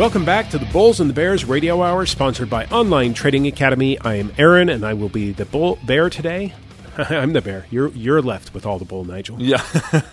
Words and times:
Welcome 0.00 0.24
back 0.24 0.48
to 0.48 0.58
the 0.58 0.64
Bulls 0.64 0.98
and 0.98 1.10
the 1.10 1.14
Bears 1.14 1.44
Radio 1.44 1.82
Hour, 1.82 2.06
sponsored 2.06 2.48
by 2.48 2.64
Online 2.68 3.12
Trading 3.12 3.46
Academy. 3.46 3.98
I 3.98 4.14
am 4.14 4.32
Aaron, 4.38 4.70
and 4.70 4.82
I 4.82 4.94
will 4.94 5.10
be 5.10 5.32
the 5.32 5.44
bull 5.44 5.78
bear 5.84 6.08
today. 6.08 6.54
I'm 6.96 7.34
the 7.34 7.42
bear. 7.42 7.66
You're 7.68 7.88
you're 7.88 8.22
left 8.22 8.54
with 8.54 8.64
all 8.64 8.78
the 8.78 8.86
bull, 8.86 9.04
Nigel. 9.04 9.42
Yeah. 9.42 9.62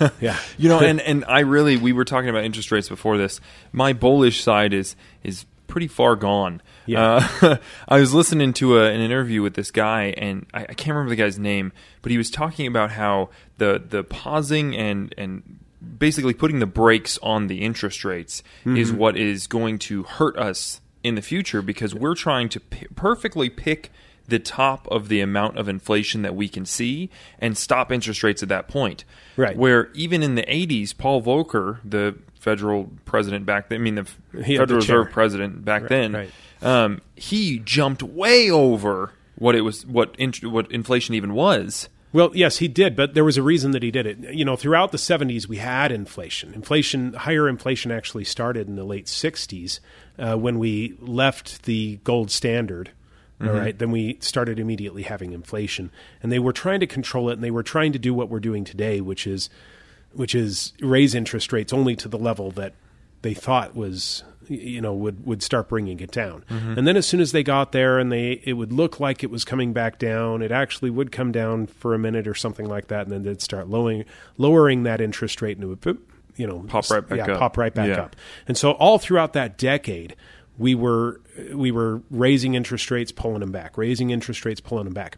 Yeah. 0.19 0.37
you 0.57 0.67
know, 0.67 0.79
and, 0.81 0.99
and 0.99 1.23
I 1.25 1.39
really 1.39 1.77
we 1.77 1.93
were 1.93 2.03
talking 2.03 2.27
about 2.27 2.43
interest 2.43 2.69
rates 2.69 2.89
before 2.89 3.17
this. 3.17 3.39
My 3.71 3.93
bullish 3.93 4.43
side 4.43 4.73
is 4.73 4.97
is 5.23 5.45
pretty 5.67 5.87
far 5.87 6.17
gone. 6.17 6.61
Yeah. 6.85 7.25
Uh, 7.41 7.55
I 7.87 8.01
was 8.01 8.13
listening 8.13 8.51
to 8.55 8.79
a, 8.79 8.91
an 8.91 8.99
interview 8.99 9.41
with 9.41 9.53
this 9.53 9.71
guy, 9.71 10.13
and 10.17 10.47
I, 10.53 10.63
I 10.63 10.73
can't 10.73 10.95
remember 10.95 11.11
the 11.11 11.15
guy's 11.15 11.39
name, 11.39 11.71
but 12.01 12.11
he 12.11 12.17
was 12.17 12.29
talking 12.29 12.67
about 12.67 12.91
how 12.91 13.29
the 13.57 13.81
the 13.87 14.03
pausing 14.03 14.75
and 14.75 15.15
and 15.17 15.59
basically 15.97 16.33
putting 16.33 16.59
the 16.59 16.65
brakes 16.65 17.17
on 17.21 17.47
the 17.47 17.61
interest 17.61 18.03
rates 18.05 18.43
is 18.65 18.91
what 18.91 19.17
is 19.17 19.47
going 19.47 19.79
to 19.79 20.03
hurt 20.03 20.37
us 20.37 20.81
in 21.03 21.15
the 21.15 21.21
future 21.21 21.61
because 21.61 21.95
we're 21.95 22.15
trying 22.15 22.49
to 22.49 22.59
p- 22.59 22.87
perfectly 22.95 23.49
pick 23.49 23.91
the 24.27 24.39
top 24.39 24.87
of 24.89 25.07
the 25.07 25.21
amount 25.21 25.57
of 25.57 25.69
inflation 25.69 26.21
that 26.21 26.35
we 26.35 26.49
can 26.49 26.65
see 26.65 27.09
and 27.39 27.57
stop 27.57 27.91
interest 27.91 28.23
rates 28.23 28.43
at 28.43 28.49
that 28.49 28.67
point. 28.67 29.05
Right. 29.37 29.55
Where 29.55 29.89
even 29.93 30.21
in 30.21 30.35
the 30.35 30.43
80s, 30.43 30.97
Paul 30.97 31.21
Volcker, 31.21 31.79
the 31.85 32.15
federal 32.39 32.91
president 33.05 33.45
back 33.45 33.69
then, 33.69 33.79
I 33.79 33.83
mean, 33.83 33.95
the 33.95 34.07
Yeah, 34.33 34.59
Federal 34.59 34.67
the. 34.67 34.75
Reserve 34.75 35.11
president 35.11 35.63
back 35.65 35.87
then, 35.87 36.13
right. 36.13 36.31
Um, 36.61 37.01
he 37.15 37.59
jumped 37.59 38.01
way 38.01 38.49
over 38.49 39.11
what 39.35 39.55
it 39.55 39.61
was, 39.61 39.85
what 39.85 40.15
what 40.41 40.71
inflation 40.71 41.13
even 41.15 41.33
was. 41.33 41.87
Well, 42.13 42.31
yes, 42.33 42.57
he 42.57 42.67
did, 42.67 42.95
but 42.95 43.13
there 43.13 43.25
was 43.25 43.37
a 43.37 43.43
reason 43.43 43.71
that 43.71 43.83
he 43.83 43.91
did 43.91 44.05
it. 44.05 44.33
You 44.33 44.45
know, 44.45 44.55
throughout 44.55 44.91
the 44.91 44.97
70s, 44.97 45.47
we 45.47 45.57
had 45.57 45.91
inflation. 45.91 46.53
Inflation, 46.53 47.13
higher 47.13 47.49
inflation 47.49 47.91
actually 47.91 48.23
started 48.23 48.67
in 48.67 48.75
the 48.75 48.85
late 48.85 49.07
60s 49.07 49.79
uh, 50.17 50.35
when 50.35 50.57
we 50.57 50.95
left 50.99 51.63
the 51.63 51.97
gold 52.03 52.31
standard. 52.31 52.91
All 53.39 53.49
right, 53.51 53.77
then 53.77 53.91
we 53.91 54.17
started 54.19 54.57
immediately 54.57 55.03
having 55.03 55.31
inflation, 55.31 55.91
and 56.23 56.31
they 56.31 56.39
were 56.39 56.53
trying 56.53 56.79
to 56.79 56.87
control 56.87 57.29
it, 57.29 57.33
and 57.33 57.43
they 57.43 57.51
were 57.51 57.61
trying 57.61 57.91
to 57.93 57.99
do 57.99 58.11
what 58.11 58.29
we're 58.29 58.39
doing 58.39 58.63
today, 58.63 58.99
which 58.99 59.27
is, 59.27 59.51
which 60.11 60.33
is 60.33 60.73
raise 60.79 61.13
interest 61.13 61.53
rates 61.53 61.71
only 61.71 61.95
to 61.97 62.07
the 62.07 62.17
level 62.17 62.49
that 62.49 62.73
they 63.21 63.35
thought 63.35 63.75
was 63.75 64.23
you 64.49 64.81
know 64.81 64.93
would 64.93 65.25
would 65.25 65.43
start 65.43 65.69
bringing 65.69 65.99
it 65.99 66.11
down 66.11 66.43
mm-hmm. 66.49 66.77
and 66.77 66.87
then 66.87 66.97
as 66.97 67.05
soon 67.05 67.19
as 67.19 67.31
they 67.31 67.43
got 67.43 67.71
there 67.71 67.99
and 67.99 68.11
they 68.11 68.41
it 68.43 68.53
would 68.53 68.71
look 68.71 68.99
like 68.99 69.23
it 69.23 69.29
was 69.29 69.43
coming 69.43 69.73
back 69.73 69.99
down 69.99 70.41
it 70.41 70.51
actually 70.51 70.89
would 70.89 71.11
come 71.11 71.31
down 71.31 71.67
for 71.67 71.93
a 71.93 71.99
minute 71.99 72.27
or 72.27 72.33
something 72.33 72.67
like 72.67 72.87
that 72.87 73.01
and 73.03 73.11
then 73.11 73.23
they'd 73.23 73.41
start 73.41 73.69
lowering 73.69 74.05
lowering 74.37 74.83
that 74.83 75.01
interest 75.01 75.41
rate 75.41 75.57
and 75.57 75.63
it 75.63 75.67
would 75.67 75.97
you 76.35 76.47
know 76.47 76.59
Pop 76.67 76.89
right 76.89 77.07
back 77.07 77.17
yeah, 77.17 77.33
up. 77.33 77.39
pop 77.39 77.57
right 77.57 77.73
back 77.73 77.89
Yeah. 77.89 78.03
up 78.03 78.15
and 78.47 78.57
so 78.57 78.71
all 78.71 78.99
throughout 78.99 79.33
that 79.33 79.57
decade 79.57 80.15
we 80.57 80.75
were 80.75 81.21
we 81.53 81.71
were 81.71 82.01
raising 82.09 82.55
interest 82.55 82.89
rates 82.91 83.11
pulling 83.11 83.39
them 83.41 83.51
back 83.51 83.77
raising 83.77 84.09
interest 84.09 84.45
rates 84.45 84.61
pulling 84.61 84.85
them 84.85 84.93
back 84.93 85.17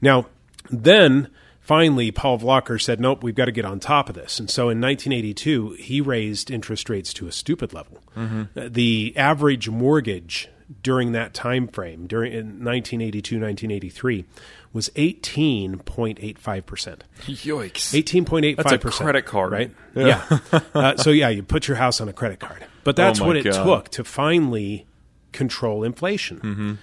now 0.00 0.26
then 0.70 1.28
finally 1.70 2.10
paul 2.10 2.36
Volcker 2.38 2.80
said 2.82 2.98
nope 3.00 3.22
we've 3.22 3.36
got 3.36 3.44
to 3.44 3.52
get 3.52 3.64
on 3.64 3.78
top 3.78 4.08
of 4.08 4.16
this 4.16 4.40
and 4.40 4.50
so 4.50 4.62
in 4.64 4.80
1982 4.80 5.72
he 5.78 6.00
raised 6.00 6.50
interest 6.50 6.90
rates 6.90 7.14
to 7.14 7.28
a 7.28 7.32
stupid 7.32 7.72
level 7.72 7.98
Uh, 8.16 8.44
the 8.68 9.14
average 9.16 9.68
mortgage 9.68 10.48
during 10.82 11.12
that 11.12 11.32
time 11.34 11.66
frame 11.68 12.06
during 12.08 12.32
in 12.32 12.46
1982 12.64 13.36
1983 13.40 14.24
was 14.72 14.88
18.85 14.90 16.66
percent 16.66 17.04
Yikes! 17.26 17.94
Eighteen 17.94 18.24
point 18.24 18.44
eight 18.44 18.56
five 18.56 18.80
That's 18.80 18.84
a 19.00 19.02
credit 19.02 19.26
card. 19.26 19.52
right? 19.52 19.70
Yeah. 19.94 20.38
uh, 20.74 20.96
so 20.96 21.10
yeah, 21.10 21.28
you 21.28 21.42
put 21.42 21.66
your 21.68 21.76
house 21.76 22.00
on 22.00 22.08
a 22.08 22.12
credit 22.12 22.38
card, 22.40 22.64
but 22.84 22.94
that's 22.96 23.20
Oh, 23.20 23.26
what 23.26 23.36
it 23.36 23.44
God. 23.44 23.64
took 23.64 23.88
to 23.90 24.04
finally 24.04 24.86
control 25.32 25.82
inflation. 25.84 26.78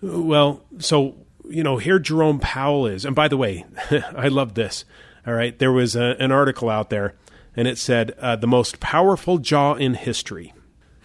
Well, 0.00 0.62
so 0.78 1.16
you 1.48 1.62
know, 1.62 1.78
here 1.78 1.98
Jerome 1.98 2.38
Powell 2.40 2.86
is, 2.86 3.04
and 3.04 3.14
by 3.14 3.28
the 3.28 3.36
way, 3.36 3.64
I 3.90 4.28
love 4.28 4.54
this. 4.54 4.84
All 5.26 5.34
right, 5.34 5.58
there 5.58 5.72
was 5.72 5.96
a, 5.96 6.16
an 6.18 6.32
article 6.32 6.70
out 6.70 6.90
there, 6.90 7.14
and 7.56 7.68
it 7.68 7.78
said 7.78 8.12
uh, 8.20 8.36
the 8.36 8.46
most 8.46 8.80
powerful 8.80 9.38
jaw 9.38 9.74
in 9.74 9.94
history, 9.94 10.54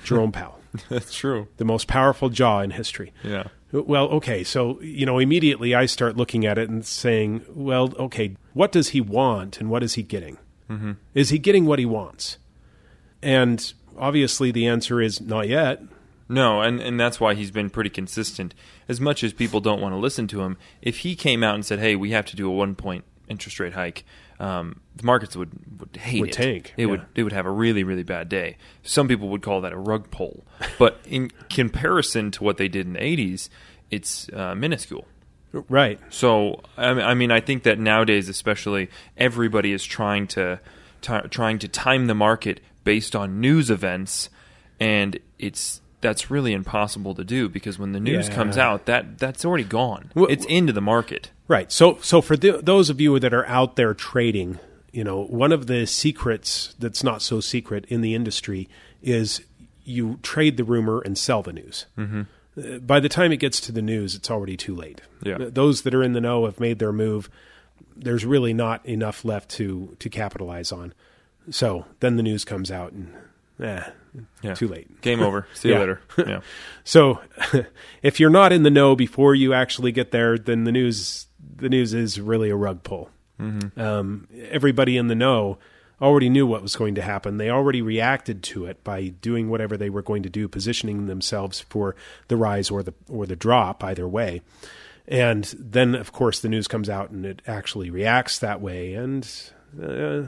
Jerome 0.04 0.32
Powell, 0.34 0.60
That's 0.90 1.14
true. 1.14 1.48
the 1.58 1.66
most 1.66 1.88
powerful 1.88 2.30
jaw 2.30 2.60
in 2.62 2.72
history. 2.72 3.12
Yeah. 3.24 3.46
Well, 3.72 4.08
okay, 4.10 4.44
so 4.44 4.80
you 4.82 5.06
know, 5.06 5.18
immediately 5.18 5.74
I 5.74 5.88
start 5.88 6.16
looking 6.16 6.46
at 6.46 6.58
it 6.60 6.70
and 6.70 6.86
saying, 6.86 7.44
well, 7.50 7.92
okay, 7.98 8.36
what 8.54 8.72
does 8.72 8.90
he 8.90 9.02
want 9.02 9.60
and 9.60 9.70
what 9.70 9.82
is 9.82 9.96
he 9.96 10.04
getting? 10.04 10.38
Mm-hmm. 10.70 10.92
Is 11.16 11.30
he 11.30 11.40
getting 11.40 11.66
what 11.66 11.80
he 11.80 11.86
wants? 11.86 12.38
And 13.24 13.74
obviously, 13.98 14.52
the 14.52 14.68
answer 14.68 15.02
is 15.02 15.20
not 15.20 15.48
yet. 15.48 15.82
No, 16.34 16.62
and, 16.62 16.80
and 16.80 17.00
that's 17.00 17.20
why 17.20 17.34
he's 17.36 17.52
been 17.52 17.70
pretty 17.70 17.90
consistent. 17.90 18.54
As 18.88 19.00
much 19.00 19.24
as 19.24 19.34
people 19.34 19.60
don't 19.62 19.82
want 19.82 19.94
to 19.94 19.98
listen 20.00 20.28
to 20.28 20.42
him, 20.42 20.58
if 20.82 21.00
he 21.00 21.16
came 21.16 21.44
out 21.44 21.56
and 21.56 21.66
said, 21.66 21.80
"Hey, 21.80 21.96
we 21.96 22.12
have 22.12 22.26
to 22.26 22.36
do 22.36 22.48
a 22.48 22.52
one 22.54 22.76
point 22.76 23.04
interest 23.28 23.60
rate 23.60 23.74
hike," 23.74 24.04
um, 24.40 24.82
the 24.96 25.06
markets 25.06 25.36
would 25.36 25.52
would 25.80 25.96
hate 25.96 26.22
Would 26.22 26.30
it. 26.30 26.34
tank, 26.34 26.74
It 26.78 26.88
would 26.88 27.06
it 27.16 27.24
would 27.24 27.34
have 27.34 27.46
a 27.46 27.52
really 27.52 27.84
really 27.84 28.04
bad 28.04 28.30
day. 28.30 28.58
Some 28.82 29.08
people 29.08 29.30
would 29.30 29.42
call 29.42 29.62
that 29.62 29.74
a 29.74 29.78
rug 29.78 30.10
pull, 30.12 30.44
but 30.80 31.00
in 31.06 31.30
comparison 31.50 32.32
to 32.32 32.44
what 32.44 32.58
they 32.58 32.68
did 32.68 32.86
in 32.88 32.94
the 32.94 33.00
'80s, 33.00 33.50
it's 33.92 34.30
uh, 34.34 34.56
minuscule. 34.56 35.06
Right. 35.70 36.00
So 36.10 36.62
I 36.78 37.14
mean- 37.14 37.32
I 37.32 37.40
think 37.40 37.62
that 37.64 37.78
nowadays, 37.80 38.28
especially, 38.28 38.90
everybody 39.18 39.72
is 39.72 39.86
trying 39.86 40.26
to 40.30 40.60
ti 41.02 41.20
trying 41.30 41.60
to 41.60 41.68
time 41.68 42.08
the 42.08 42.16
market 42.16 42.60
based 42.84 43.16
on 43.16 43.40
news 43.40 43.70
events, 43.70 44.30
and 44.80 45.20
it's 45.38 45.80
that's 46.04 46.30
really 46.30 46.54
impossible 46.54 47.16
to 47.16 47.24
do 47.24 47.50
because 47.50 47.80
when 47.80 47.94
the 47.94 48.00
news 48.00 48.28
Yeah. 48.30 48.36
comes 48.36 48.58
out, 48.58 48.86
that 48.86 49.18
that's 49.18 49.44
already 49.44 49.64
gone. 49.64 50.12
Well- 50.14 50.28
it's 50.30 50.46
into 50.46 50.72
the 50.72 50.82
market. 50.82 51.32
Right. 51.48 51.72
So, 51.72 51.98
so 52.02 52.22
for 52.22 52.38
th- 52.38 52.62
those 52.64 52.92
of 52.92 53.02
you 53.02 53.18
that 53.20 53.34
are 53.34 53.46
out 53.48 53.76
there 53.76 53.96
trading, 53.96 54.60
you 54.92 55.04
know, 55.04 55.24
one 55.24 55.52
of 55.52 55.66
the 55.66 55.88
secrets 55.88 56.76
that's 56.78 57.04
not 57.04 57.22
so 57.24 57.40
secret 57.40 57.86
in 57.88 58.02
the 58.02 58.14
industry 58.14 58.70
is 59.02 59.42
you 59.84 60.20
trade 60.22 60.58
the 60.58 60.64
rumor 60.64 61.02
and 61.02 61.18
sell 61.18 61.42
the 61.42 61.52
news. 61.54 61.88
Mm-hmm. 61.98 62.86
By 62.86 63.00
the 63.00 63.10
time 63.10 63.32
it 63.32 63.38
gets 63.38 63.60
to 63.62 63.72
the 63.72 63.82
news, 63.82 64.14
it's 64.16 64.30
already 64.30 64.56
too 64.56 64.76
late. 64.76 65.02
Yeah. 65.24 65.38
Those 65.40 65.82
that 65.82 65.96
are 65.96 66.04
in 66.04 66.14
the 66.14 66.22
know 66.22 66.46
have 66.46 66.60
made 66.60 66.78
their 66.80 66.94
move. 66.94 67.30
There's 67.96 68.26
really 68.26 68.54
not 68.54 68.86
enough 68.86 69.26
left 69.26 69.50
to 69.52 69.96
to 70.00 70.10
capitalize 70.10 70.72
on. 70.72 70.94
So 71.50 71.86
then 72.00 72.16
the 72.16 72.24
news 72.24 72.46
comes 72.46 72.72
out 72.72 72.94
and, 72.94 73.12
eh, 73.60 73.84
Yeah. 74.42 74.54
too 74.54 74.68
late. 74.68 75.02
Game 75.02 75.22
over. 75.22 75.48
See 75.54 75.70
you 75.70 75.74
Yeah. 75.76 75.80
later. 75.80 76.02
Yeah. 76.18 76.40
So, 76.84 77.20
if 78.04 78.20
you're 78.20 78.30
not 78.30 78.52
in 78.54 78.64
the 78.64 78.70
know 78.70 78.96
before 78.96 79.34
you 79.36 79.54
actually 79.54 79.92
get 79.92 80.12
there, 80.12 80.38
then 80.38 80.64
the 80.66 80.72
news 80.72 81.28
the 81.56 81.70
news 81.70 81.94
is 81.94 82.20
really 82.20 82.50
a 82.50 82.56
rug 82.56 82.84
pull. 82.84 83.10
Um, 83.76 84.28
everybody 84.50 84.96
in 84.98 85.08
the 85.08 85.16
know 85.16 85.58
already 86.02 86.30
knew 86.30 86.46
what 86.48 86.62
was 86.62 86.76
going 86.76 86.96
to 86.96 87.02
happen. 87.02 87.38
They 87.38 87.50
already 87.50 87.82
reacted 87.82 88.42
to 88.44 88.66
it 88.66 88.84
by 88.84 89.08
doing 89.10 89.50
whatever 89.50 89.76
they 89.78 89.90
were 89.90 90.02
going 90.02 90.24
to 90.24 90.30
do, 90.30 90.48
positioning 90.48 91.08
themselves 91.08 91.60
for 91.60 91.96
the 92.30 92.38
rise 92.38 92.70
or 92.72 92.84
the 92.84 92.94
or 93.10 93.26
the 93.26 93.36
drop, 93.36 93.84
either 93.84 94.08
way. 94.08 94.42
And 95.08 95.44
then, 95.60 95.96
of 95.96 96.14
course, 96.14 96.40
the 96.40 96.48
news 96.50 96.68
comes 96.70 96.90
out 96.90 97.10
and 97.10 97.26
it 97.26 97.42
actually 97.46 97.90
reacts 97.90 98.40
that 98.40 98.62
way, 98.62 98.94
and 98.94 99.30
uh, 99.82 100.24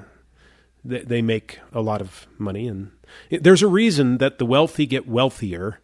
they, 0.85 0.99
they 0.99 1.21
make 1.21 1.59
a 1.73 1.81
lot 1.81 2.01
of 2.01 2.27
money. 2.37 2.67
And 2.67 2.91
there's 3.29 3.61
a 3.61 3.67
reason 3.67 4.19
that 4.19 4.37
the 4.37 4.45
wealthy 4.45 4.85
get 4.85 5.07
wealthier 5.07 5.79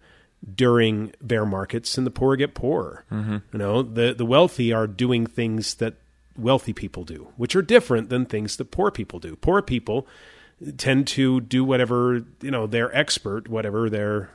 during 0.55 1.13
bear 1.21 1.45
markets 1.45 1.97
and 1.97 2.07
the 2.07 2.11
poor 2.11 2.35
get 2.35 2.53
poorer. 2.53 3.05
Mm-hmm. 3.11 3.37
You 3.51 3.59
know, 3.59 3.81
the 3.83 4.13
the 4.13 4.25
wealthy 4.25 4.71
are 4.71 4.87
doing 4.87 5.25
things 5.25 5.75
that 5.75 5.95
wealthy 6.37 6.73
people 6.73 7.03
do, 7.03 7.29
which 7.37 7.55
are 7.55 7.61
different 7.61 8.09
than 8.09 8.25
things 8.25 8.57
that 8.57 8.71
poor 8.71 8.91
people 8.91 9.19
do. 9.19 9.35
Poor 9.35 9.61
people 9.61 10.07
tend 10.77 11.07
to 11.07 11.41
do 11.41 11.63
whatever 11.63 12.25
you 12.41 12.51
know 12.51 12.67
they're 12.67 12.95
expert, 12.95 13.47
whatever 13.47 13.89
their 13.89 14.29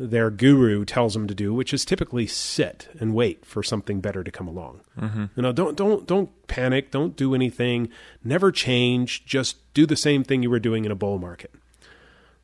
their 0.00 0.30
guru 0.30 0.86
tells 0.86 1.12
them 1.12 1.26
to 1.26 1.34
do, 1.34 1.52
which 1.52 1.74
is 1.74 1.84
typically 1.84 2.26
sit 2.26 2.88
and 2.98 3.14
wait 3.14 3.44
for 3.44 3.62
something 3.62 4.00
better 4.00 4.24
to 4.24 4.30
come 4.30 4.48
along. 4.48 4.80
Mm-hmm. 4.98 5.26
You 5.36 5.42
know, 5.42 5.52
don't 5.52 5.76
don't 5.76 6.06
don't 6.06 6.30
panic, 6.48 6.90
don't 6.90 7.14
do 7.16 7.34
anything, 7.34 7.90
never 8.24 8.50
change, 8.50 9.26
just 9.26 9.72
do 9.74 9.84
the 9.84 9.96
same 9.96 10.24
thing 10.24 10.42
you 10.42 10.48
were 10.48 10.58
doing 10.58 10.86
in 10.86 10.90
a 10.90 10.96
bull 10.96 11.18
market. 11.18 11.54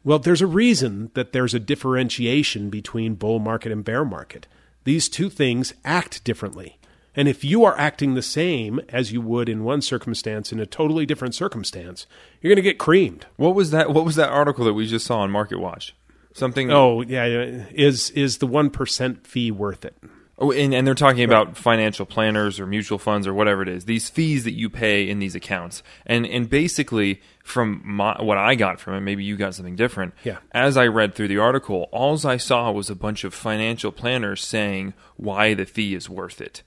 Well, 0.05 0.19
there's 0.19 0.43
a 0.43 0.47
reason 0.47 1.11
that 1.15 1.33
there's 1.33 1.55
a 1.55 1.59
differentiation 1.59 2.69
between 2.69 3.15
bull 3.15 3.39
market 3.39 3.73
and 3.73 3.83
bear 3.83 4.05
market. 4.05 4.47
These 4.85 5.09
two 5.09 5.31
things 5.31 5.73
act 5.83 6.23
differently. 6.25 6.79
And 7.17 7.27
if 7.27 7.43
you 7.43 7.65
are 7.65 7.77
acting 7.79 8.15
the 8.15 8.23
same 8.23 8.81
as 8.91 9.11
you 9.11 9.23
would 9.23 9.49
in 9.49 9.65
one 9.65 9.81
circumstance 9.81 10.53
in 10.53 10.61
a 10.61 10.67
totally 10.67 11.07
different 11.07 11.35
circumstance, 11.35 12.07
you're 12.41 12.51
going 12.51 12.57
to 12.57 12.71
get 12.71 12.79
creamed. 12.79 13.25
What 13.37 13.55
was 13.55 13.71
that? 13.71 13.95
What 13.95 14.05
was 14.05 14.17
that 14.17 14.29
article 14.29 14.67
that 14.67 14.75
we 14.75 14.87
just 14.87 15.07
saw 15.07 15.21
on 15.21 15.31
Market 15.31 15.59
Watch? 15.59 15.95
Something. 16.37 16.71
Oh, 16.71 17.01
yeah, 17.01 17.25
is 17.25 18.11
is 18.11 18.39
the 18.39 18.47
1% 18.47 19.27
fee 19.27 19.51
worth 19.51 19.85
it? 19.85 19.97
Oh, 20.39 20.53
and, 20.53 20.75
and 20.75 20.87
they're 20.87 20.95
talking 20.95 21.25
about 21.25 21.57
financial 21.57 22.05
planners 22.05 22.61
or 22.61 22.67
mutual 22.67 22.99
funds 22.99 23.27
or 23.27 23.33
whatever 23.33 23.63
it 23.63 23.69
is. 23.69 23.87
These 23.87 24.11
fees 24.11 24.45
that 24.45 24.53
you 24.53 24.69
pay 24.69 25.09
in 25.09 25.19
these 25.19 25.35
accounts, 25.35 25.83
and 26.05 26.27
and 26.27 26.51
basically 26.51 27.23
from 27.43 27.81
my, 27.85 28.21
what 28.23 28.37
I 28.37 28.55
got 28.55 28.79
from 28.79 28.95
it, 28.97 29.01
maybe 29.01 29.25
you 29.25 29.37
got 29.37 29.55
something 29.55 29.77
different. 29.77 30.13
Yeah. 30.25 30.37
As 30.53 30.77
I 30.77 30.89
read 30.89 31.15
through 31.15 31.29
the 31.29 31.39
article, 31.39 31.89
all 31.91 32.19
I 32.27 32.37
saw 32.37 32.71
was 32.71 32.91
a 32.91 32.95
bunch 32.95 33.25
of 33.25 33.33
financial 33.33 33.91
planners 33.93 34.45
saying 34.45 34.93
why 35.17 35.55
the 35.55 35.65
fee 35.65 35.95
is 35.95 36.11
worth 36.11 36.43
it. 36.43 36.63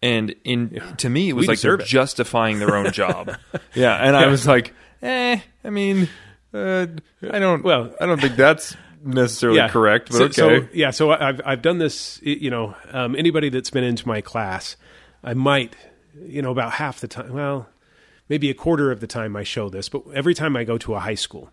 And 0.00 0.36
in 0.44 0.80
to 0.98 1.10
me, 1.10 1.30
it 1.30 1.32
was 1.32 1.48
We 1.48 1.54
like 1.54 1.60
they're 1.62 1.74
it. 1.74 1.86
justifying 1.86 2.60
their 2.60 2.76
own 2.76 2.92
job. 2.92 3.32
yeah, 3.74 3.96
and 3.96 4.16
I 4.16 4.28
was 4.28 4.46
like, 4.46 4.72
eh. 5.02 5.40
I 5.64 5.70
mean, 5.70 6.08
uh, 6.54 6.86
I 7.28 7.38
don't. 7.40 7.64
Well- 7.64 7.92
I 8.00 8.06
don't 8.06 8.20
think 8.20 8.36
that's 8.36 8.76
necessarily 9.04 9.68
correct, 9.68 10.10
but 10.10 10.34
so, 10.34 10.48
okay. 10.50 10.66
So, 10.66 10.68
yeah, 10.72 10.90
so 10.90 11.10
I've 11.10 11.40
I've 11.44 11.62
done 11.62 11.78
this. 11.78 12.20
You 12.22 12.50
know, 12.50 12.74
um, 12.90 13.16
anybody 13.16 13.48
that's 13.48 13.70
been 13.70 13.84
into 13.84 14.06
my 14.06 14.20
class, 14.20 14.76
I 15.22 15.34
might, 15.34 15.76
you 16.20 16.42
know, 16.42 16.50
about 16.50 16.72
half 16.72 17.00
the 17.00 17.08
time. 17.08 17.32
Well, 17.32 17.68
maybe 18.28 18.50
a 18.50 18.54
quarter 18.54 18.90
of 18.90 19.00
the 19.00 19.06
time 19.06 19.36
I 19.36 19.42
show 19.42 19.68
this, 19.68 19.88
but 19.88 20.02
every 20.14 20.34
time 20.34 20.56
I 20.56 20.64
go 20.64 20.78
to 20.78 20.94
a 20.94 21.00
high 21.00 21.14
school, 21.14 21.50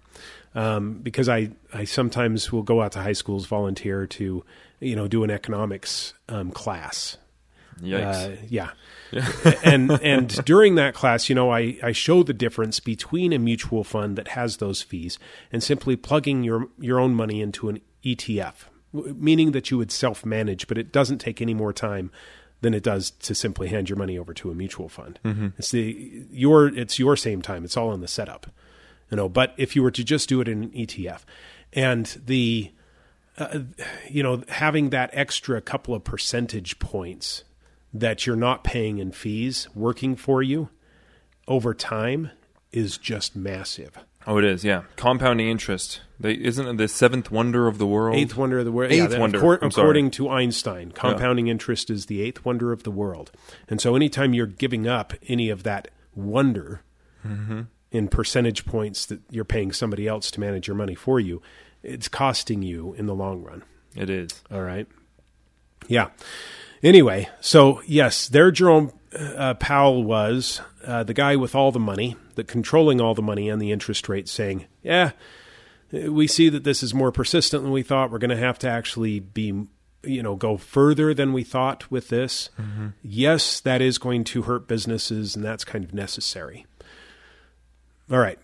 um, 0.56 1.00
because 1.00 1.28
I 1.30 1.52
I 1.74 1.84
sometimes 1.84 2.52
will 2.52 2.64
go 2.64 2.82
out 2.82 2.94
to 2.94 3.00
high 3.00 3.14
schools, 3.14 3.46
volunteer 3.46 4.08
to, 4.08 4.44
you 4.80 4.96
know, 4.96 5.08
do 5.08 5.24
an 5.24 5.32
economics 5.32 6.14
um, 6.30 6.52
class. 6.52 7.18
Yikes. 7.82 8.34
Uh, 8.34 8.46
yeah. 8.50 8.72
and 9.64 9.92
and 10.04 10.46
during 10.46 10.76
that 10.76 10.94
class, 10.94 11.30
you 11.30 11.36
know, 11.36 11.52
I, 11.52 11.78
I 11.82 11.92
show 11.92 12.24
the 12.24 12.34
difference 12.34 12.80
between 12.80 13.34
a 13.34 13.40
mutual 13.40 13.84
fund 13.84 14.18
that 14.18 14.30
has 14.30 14.58
those 14.58 14.82
fees 14.82 15.18
and 15.52 15.64
simply 15.64 15.96
plugging 15.96 16.44
your 16.44 16.68
your 16.80 17.00
own 17.00 17.14
money 17.14 17.42
into 17.42 17.70
an 17.70 17.82
ETF, 18.04 18.66
meaning 18.94 19.52
that 19.52 19.72
you 19.72 19.78
would 19.78 19.92
self 19.92 20.26
manage, 20.26 20.68
but 20.68 20.78
it 20.78 20.92
doesn't 20.92 21.20
take 21.20 21.42
any 21.42 21.54
more 21.54 21.74
time 21.74 22.12
than 22.62 22.74
it 22.74 22.84
does 22.84 23.12
to 23.12 23.36
simply 23.36 23.68
hand 23.68 23.90
your 23.90 23.98
money 23.98 24.18
over 24.18 24.34
to 24.34 24.50
a 24.50 24.56
mutual 24.56 24.90
fund. 24.90 25.20
It's 25.58 25.72
the 25.72 26.26
your 26.32 26.68
it's 26.68 27.00
your 27.00 27.16
same 27.16 27.42
time. 27.42 27.64
It's 27.64 27.78
all 27.78 27.94
in 27.94 28.02
the 28.02 28.08
setup, 28.08 28.48
you 29.12 29.18
know. 29.18 29.30
But 29.30 29.54
if 29.58 29.76
you 29.76 29.84
were 29.84 29.92
to 29.92 30.04
just 30.04 30.28
do 30.28 30.42
it 30.42 30.48
in 30.48 30.64
an 30.64 30.70
ETF, 30.72 31.22
and 31.74 32.06
the 32.26 32.72
uh, 33.38 33.60
you 34.10 34.24
know 34.24 34.44
having 34.50 34.90
that 34.90 35.12
extra 35.14 35.62
couple 35.62 35.94
of 35.94 36.04
percentage 36.04 36.80
points 36.80 37.44
that 37.94 38.26
you're 38.26 38.36
not 38.36 38.64
paying 38.64 38.98
in 39.00 39.12
fees 39.12 39.68
working 39.76 40.16
for 40.16 40.42
you 40.44 40.70
over 41.48 41.74
time 41.74 42.32
is 42.72 42.98
just 42.98 43.36
massive. 43.36 43.92
Oh, 44.26 44.38
it 44.38 44.44
is. 44.44 44.66
Yeah, 44.66 44.84
compounding 44.98 45.48
interest. 45.48 46.02
They, 46.20 46.34
isn't 46.34 46.68
it 46.68 46.78
the 46.78 46.90
seventh 46.90 47.32
wonder 47.32 47.68
of 47.68 47.78
the 47.78 47.88
world? 47.88 48.18
Eighth 48.18 48.36
wonder 48.36 48.60
of 48.60 48.66
the 48.66 48.72
world. 48.74 48.92
Eighth 48.92 49.12
that- 49.12 49.20
wonder. 49.22 49.40
accor- 49.40 49.60
I'm 49.62 49.72
sorry. 49.72 49.86
according 49.86 50.12
to 50.12 50.30
Einstein, 50.30 50.92
compounding 50.92 51.48
interest 51.48 51.90
is 51.90 52.08
the 52.08 52.22
eighth 52.22 52.44
wonder 52.44 52.74
of 52.74 52.84
the 52.84 52.92
world. 52.92 53.32
And 53.70 53.80
so, 53.80 53.96
anytime 53.96 54.34
you're 54.34 54.46
giving 54.46 54.86
up 54.88 55.14
any 55.28 55.50
of 55.50 55.64
that 55.64 55.88
wonder 56.14 56.82
Mm-hmm. 57.26 57.62
in 57.92 58.08
percentage 58.10 58.66
points 58.66 59.06
that 59.08 59.20
you're 59.32 59.44
paying 59.46 59.72
somebody 59.72 60.08
else 60.08 60.30
to 60.32 60.40
manage 60.40 60.68
your 60.68 60.76
money 60.76 60.96
for 60.96 61.20
you, 61.20 61.42
it's 61.84 62.08
costing 62.08 62.62
you 62.62 62.94
in 62.94 63.06
the 63.06 63.16
long 63.16 63.44
run. 63.44 63.64
It 63.96 64.10
is. 64.10 64.44
All 64.52 64.62
right. 64.62 64.88
Yeah. 65.88 66.10
Anyway, 66.84 67.28
so 67.42 67.82
yes, 67.86 68.28
there 68.28 68.52
Jerome 68.52 68.92
uh, 69.18 69.54
Powell 69.56 70.04
was 70.04 70.62
uh, 70.86 71.04
the 71.04 71.14
guy 71.14 71.36
with 71.36 71.56
all 71.56 71.72
the 71.72 71.80
money, 71.80 72.16
the 72.36 72.44
controlling 72.44 73.02
all 73.02 73.14
the 73.16 73.22
money 73.22 73.50
and 73.50 73.62
the 73.62 73.72
interest 73.72 74.08
rate, 74.10 74.28
saying, 74.30 74.66
"Yeah, 74.84 75.12
we 75.92 76.28
see 76.28 76.50
that 76.50 76.64
this 76.64 76.84
is 76.84 76.94
more 76.94 77.12
persistent 77.12 77.64
than 77.64 77.72
we 77.72 77.84
thought. 77.84 78.12
We're 78.12 78.20
going 78.20 78.30
to 78.30 78.38
have 78.38 78.60
to 78.60 78.70
actually 78.70 79.20
be, 79.20 79.66
you 80.04 80.22
know, 80.22 80.36
go 80.36 80.58
further 80.58 81.14
than 81.14 81.34
we 81.34 81.44
thought 81.44 81.90
with 81.90 82.10
this. 82.10 82.50
Yes, 83.02 83.60
that 83.62 83.82
is 83.82 83.98
going 83.98 84.24
to 84.26 84.44
hurt 84.44 84.68
businesses, 84.68 85.36
and 85.36 85.44
that's 85.44 85.64
kind 85.66 85.84
of 85.84 85.94
necessary." 85.94 86.66
All 88.12 88.20
right. 88.20 88.40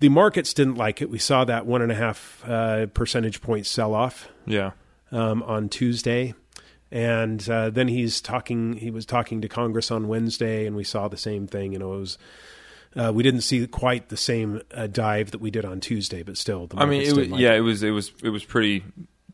The 0.00 0.08
markets 0.10 0.52
didn't 0.54 0.74
like 0.76 1.00
it. 1.02 1.10
We 1.10 1.18
saw 1.18 1.44
that 1.44 1.66
one 1.66 1.82
and 1.82 1.90
a 1.90 1.94
half 1.94 2.42
uh, 2.46 2.86
percentage 2.86 3.40
point 3.40 3.66
sell 3.66 3.94
off 3.94 4.28
Yeah. 4.46 4.72
um, 5.10 5.42
on 5.42 5.68
Tuesday, 5.68 6.34
and 6.90 7.48
uh, 7.48 7.70
then 7.70 7.88
he's 7.88 8.20
talking. 8.20 8.74
He 8.74 8.90
was 8.90 9.06
talking 9.06 9.40
to 9.40 9.48
Congress 9.48 9.90
on 9.90 10.08
Wednesday, 10.08 10.66
and 10.66 10.76
we 10.76 10.84
saw 10.84 11.08
the 11.08 11.16
same 11.16 11.46
thing. 11.46 11.72
You 11.72 11.78
know, 11.78 11.94
it 11.94 11.98
was. 12.00 12.18
Uh, 12.94 13.12
we 13.12 13.22
didn't 13.22 13.42
see 13.42 13.66
quite 13.66 14.08
the 14.08 14.16
same 14.16 14.62
uh, 14.72 14.86
dive 14.86 15.32
that 15.32 15.40
we 15.40 15.50
did 15.50 15.66
on 15.66 15.80
Tuesday, 15.80 16.22
but 16.22 16.38
still, 16.38 16.66
the 16.66 16.78
I 16.78 16.86
mean, 16.86 17.02
it 17.02 17.14
was, 17.14 17.28
like 17.28 17.40
yeah, 17.40 17.52
it 17.54 17.60
was 17.60 17.82
it 17.82 17.90
was 17.90 18.10
it 18.22 18.30
was 18.30 18.42
pretty 18.44 18.84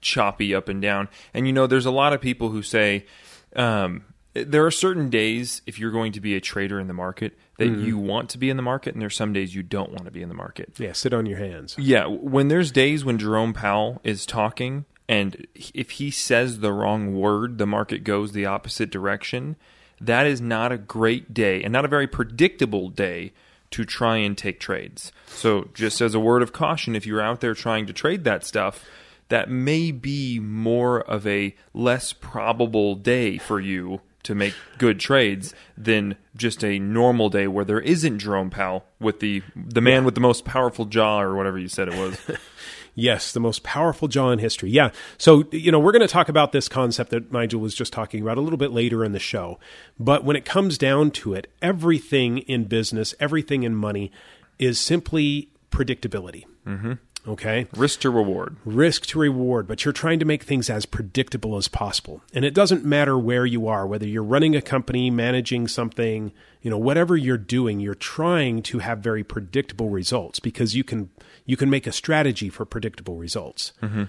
choppy 0.00 0.52
up 0.54 0.68
and 0.68 0.82
down. 0.82 1.08
And 1.32 1.46
you 1.46 1.52
know, 1.52 1.68
there's 1.68 1.86
a 1.86 1.92
lot 1.92 2.12
of 2.12 2.20
people 2.20 2.48
who 2.48 2.62
say 2.62 3.06
um, 3.54 4.04
there 4.34 4.66
are 4.66 4.70
certain 4.72 5.10
days 5.10 5.62
if 5.64 5.78
you're 5.78 5.92
going 5.92 6.10
to 6.12 6.20
be 6.20 6.34
a 6.34 6.40
trader 6.40 6.80
in 6.80 6.88
the 6.88 6.94
market 6.94 7.38
that 7.58 7.68
Mm-hmm. 7.68 7.84
you 7.84 7.98
want 7.98 8.30
to 8.30 8.38
be 8.38 8.50
in 8.50 8.56
the 8.56 8.62
market, 8.64 8.94
and 8.94 9.00
there's 9.02 9.14
some 9.14 9.32
days 9.32 9.54
you 9.54 9.62
don't 9.62 9.90
want 9.90 10.06
to 10.06 10.10
be 10.10 10.22
in 10.22 10.28
the 10.28 10.34
market. 10.34 10.72
Yeah, 10.78 10.92
sit 10.94 11.14
on 11.14 11.26
your 11.26 11.38
hands. 11.38 11.76
Yeah, 11.78 12.06
when 12.06 12.48
there's 12.48 12.72
days 12.72 13.04
when 13.04 13.18
Jerome 13.18 13.52
Powell 13.52 14.00
is 14.02 14.26
talking 14.26 14.86
and 15.08 15.46
if 15.54 15.92
he 15.92 16.10
says 16.10 16.60
the 16.60 16.72
wrong 16.72 17.14
word, 17.14 17.58
the 17.58 17.66
market 17.66 18.04
goes 18.04 18.32
the 18.32 18.46
opposite 18.46 18.90
direction. 18.90 19.56
That 20.00 20.26
is 20.26 20.40
not 20.40 20.72
a 20.72 20.78
great 20.78 21.32
day 21.34 21.62
and 21.62 21.72
not 21.72 21.84
a 21.84 21.88
very 21.88 22.06
predictable 22.06 22.88
day 22.88 23.32
to 23.70 23.84
try 23.84 24.16
and 24.18 24.36
take 24.36 24.60
trades. 24.60 25.12
So, 25.26 25.68
just 25.74 26.00
as 26.00 26.14
a 26.14 26.20
word 26.20 26.42
of 26.42 26.52
caution, 26.52 26.94
if 26.94 27.06
you're 27.06 27.20
out 27.20 27.40
there 27.40 27.54
trying 27.54 27.86
to 27.86 27.92
trade 27.92 28.24
that 28.24 28.44
stuff, 28.44 28.84
that 29.28 29.50
may 29.50 29.90
be 29.90 30.38
more 30.38 31.00
of 31.00 31.26
a 31.26 31.54
less 31.72 32.12
probable 32.12 32.94
day 32.94 33.38
for 33.38 33.60
you 33.60 34.00
to 34.24 34.34
make 34.34 34.54
good 34.78 35.00
trades 35.00 35.54
than 35.76 36.16
just 36.36 36.62
a 36.62 36.78
normal 36.78 37.28
day 37.28 37.46
where 37.46 37.64
there 37.64 37.80
isn't 37.80 38.18
Jerome 38.18 38.50
Powell 38.50 38.84
with 39.00 39.20
the 39.20 39.42
the 39.56 39.80
man 39.80 40.04
with 40.04 40.14
the 40.14 40.20
most 40.20 40.44
powerful 40.44 40.84
jaw 40.84 41.20
or 41.20 41.34
whatever 41.34 41.58
you 41.58 41.68
said 41.68 41.88
it 41.88 41.94
was. 41.94 42.18
Yes, 42.94 43.32
the 43.32 43.40
most 43.40 43.62
powerful 43.62 44.06
jaw 44.06 44.30
in 44.30 44.38
history. 44.38 44.70
Yeah. 44.70 44.90
So, 45.16 45.44
you 45.50 45.72
know, 45.72 45.78
we're 45.78 45.92
going 45.92 46.02
to 46.02 46.08
talk 46.08 46.28
about 46.28 46.52
this 46.52 46.68
concept 46.68 47.10
that 47.10 47.32
Nigel 47.32 47.60
was 47.60 47.74
just 47.74 47.92
talking 47.92 48.20
about 48.22 48.36
a 48.36 48.42
little 48.42 48.58
bit 48.58 48.70
later 48.70 49.04
in 49.04 49.12
the 49.12 49.18
show. 49.18 49.58
But 49.98 50.24
when 50.24 50.36
it 50.36 50.44
comes 50.44 50.76
down 50.76 51.10
to 51.12 51.32
it, 51.32 51.50
everything 51.62 52.38
in 52.38 52.64
business, 52.64 53.14
everything 53.18 53.62
in 53.62 53.74
money 53.74 54.12
is 54.58 54.78
simply 54.78 55.48
predictability. 55.70 56.44
Mm-hmm. 56.66 56.92
Okay. 57.26 57.68
Risk 57.76 58.00
to 58.00 58.10
reward. 58.10 58.56
risk 58.64 59.06
to 59.06 59.18
reward, 59.18 59.68
but 59.68 59.84
you're 59.84 59.92
trying 59.92 60.18
to 60.18 60.24
make 60.24 60.42
things 60.42 60.68
as 60.68 60.86
predictable 60.86 61.56
as 61.56 61.68
possible. 61.68 62.22
And 62.34 62.44
it 62.44 62.52
doesn't 62.52 62.84
matter 62.84 63.16
where 63.16 63.46
you 63.46 63.68
are, 63.68 63.86
whether 63.86 64.06
you're 64.06 64.24
running 64.24 64.56
a 64.56 64.62
company, 64.62 65.08
managing 65.10 65.68
something, 65.68 66.32
you 66.62 66.70
know, 66.70 66.78
whatever 66.78 67.16
you're 67.16 67.38
doing, 67.38 67.78
you're 67.78 67.94
trying 67.94 68.62
to 68.62 68.80
have 68.80 68.98
very 68.98 69.22
predictable 69.22 69.88
results 69.88 70.40
because 70.40 70.74
you 70.74 70.82
can 70.82 71.10
you 71.46 71.56
can 71.56 71.70
make 71.70 71.86
a 71.86 71.92
strategy 71.92 72.48
for 72.48 72.64
predictable 72.64 73.16
results. 73.16 73.72
Mm-hmm. 73.82 74.04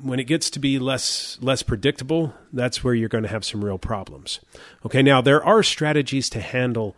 When 0.00 0.18
it 0.18 0.24
gets 0.24 0.48
to 0.50 0.58
be 0.58 0.78
less 0.78 1.38
less 1.42 1.62
predictable, 1.62 2.34
that's 2.50 2.82
where 2.82 2.94
you're 2.94 3.10
going 3.10 3.24
to 3.24 3.30
have 3.30 3.44
some 3.44 3.62
real 3.62 3.78
problems. 3.78 4.40
Okay, 4.86 5.02
now 5.02 5.20
there 5.20 5.44
are 5.44 5.62
strategies 5.62 6.30
to 6.30 6.40
handle 6.40 6.96